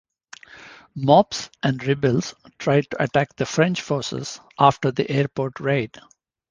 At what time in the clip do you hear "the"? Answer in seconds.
3.35-3.45, 4.89-5.07